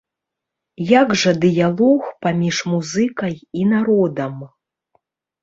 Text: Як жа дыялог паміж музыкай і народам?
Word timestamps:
Як 0.91 1.07
жа 1.23 1.33
дыялог 1.43 2.01
паміж 2.27 2.57
музыкай 2.71 3.35
і 3.61 3.69
народам? 3.77 4.35